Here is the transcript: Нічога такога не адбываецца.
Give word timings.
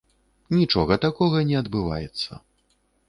Нічога 0.59 0.97
такога 1.05 1.43
не 1.49 1.55
адбываецца. 1.61 2.31